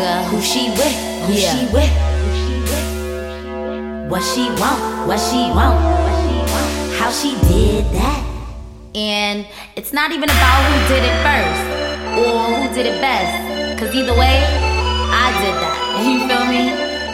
[0.00, 0.24] nigga.
[0.30, 0.96] Who she with?
[1.26, 1.54] Who Yeah.
[1.54, 1.92] she with?
[4.10, 4.80] What she want?
[5.08, 5.78] What she want?
[6.98, 8.22] How she did that?
[8.94, 11.62] And it's not even about who did it first
[12.18, 13.78] or who did it best.
[13.78, 14.36] Cause either way,
[15.24, 15.76] I did that.
[16.04, 16.64] You feel me?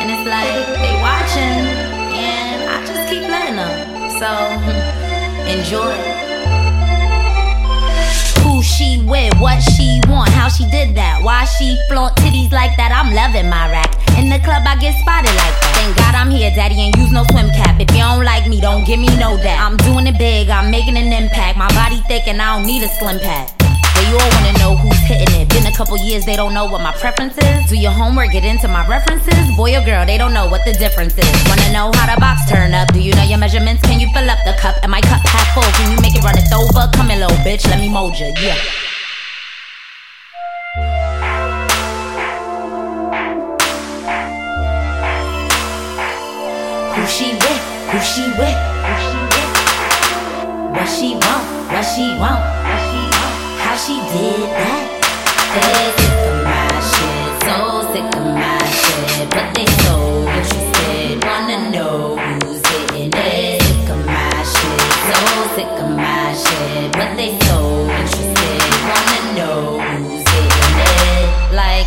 [0.00, 1.58] And it's like they watching
[2.14, 3.72] and I just keep letting them.
[4.20, 4.28] So
[5.54, 6.24] enjoy.
[8.74, 12.90] She with, what she want, how she did that, why she flaunt titties like that.
[12.90, 13.94] I'm loving my rack.
[14.18, 15.72] In the club, I get spotted like that.
[15.78, 17.78] Thank God I'm here, daddy, ain't use no swim cap.
[17.78, 19.62] If you don't like me, don't give me no that.
[19.62, 21.54] I'm doing it big, I'm making an impact.
[21.54, 23.46] My body thick and I don't need a slim pad.
[23.94, 25.46] They all wanna know who's hitting it.
[25.54, 27.70] Been a couple years, they don't know what my preference is.
[27.70, 29.38] Do your homework, get into my references.
[29.54, 31.30] Boy or girl, they don't know what the difference is.
[31.46, 32.90] Wanna know how the box turn up?
[32.92, 33.86] Do you know your measurements?
[33.86, 34.82] Can you fill up the cup?
[34.82, 35.62] Am I cup half full?
[37.54, 38.26] Bitch, let me mold ya.
[38.42, 38.58] Yeah.
[46.94, 47.62] Who she with?
[47.90, 48.58] Who she with?
[48.86, 49.52] Who she with?
[50.74, 51.44] What she want?
[51.70, 52.42] What she want?
[52.66, 53.34] What she want?
[53.62, 54.84] How she did that?
[55.54, 57.56] They sick of my shit, so
[57.94, 59.94] sick of my shit, but they so
[60.26, 63.62] interested, wanna know who's getting it.
[63.62, 65.18] Sick of my shit, so
[65.54, 65.93] sick of my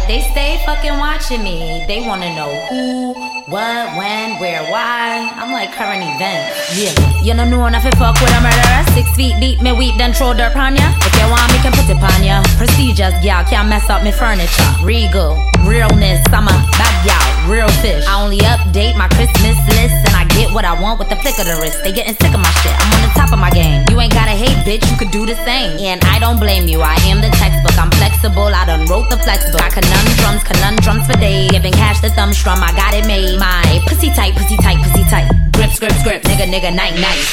[0.08, 3.13] they stay fucking watching me, they wanna know who,
[3.52, 5.30] what, when, where, why.
[5.36, 6.80] I'm like current events.
[6.80, 8.83] Yeah, you don't know enough to fuck with a murderer.
[8.95, 10.88] Six feet deep, me weep, then throw dirt on ya.
[11.03, 12.41] If you want me, can put it on ya.
[12.55, 14.72] Procedures, gal, can't mess up me furniture.
[14.83, 15.35] Regal,
[15.67, 18.05] realness, I'm a bad gal, real fish.
[18.08, 21.39] I only update my Christmas list, and I get what I want with the flick
[21.39, 21.83] of the wrist.
[21.83, 22.75] They getting sick of my shit.
[22.75, 23.83] I'm on the top of my game.
[23.89, 24.85] You ain't gotta hate, bitch.
[24.89, 25.80] You could do the same.
[25.80, 26.81] And I don't blame you.
[26.81, 27.78] I am the textbook.
[27.78, 28.53] I'm flexible.
[28.53, 29.59] I done wrote the flex book.
[29.59, 31.52] Got conundrums, conundrums for days.
[31.52, 32.59] Giving cash the thumb strum.
[32.63, 33.38] I got it made.
[33.39, 35.28] My pussy tight, pussy tight, pussy tight.
[35.53, 36.22] Grip, grip, grip.
[36.23, 37.23] Nigga, nigga, night, night.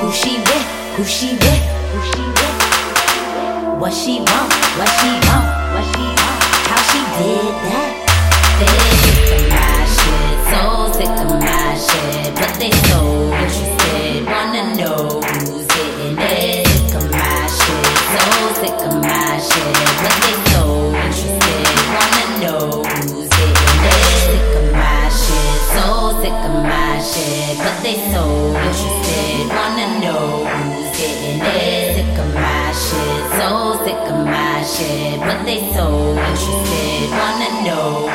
[0.00, 0.66] Who she with?
[0.96, 1.62] Who she with?
[1.92, 2.56] Who she with?
[3.80, 4.52] What she want?
[4.78, 5.46] What she want?
[5.74, 6.40] What she want?
[6.70, 7.92] How she did that?
[8.58, 9.01] They
[26.22, 28.22] sick of my shit, but they so
[28.54, 31.96] interested, wanna know who's getting it.
[31.96, 33.48] Sick of my shit, so
[33.84, 38.11] sick of my shit, but they so interested, wanna know.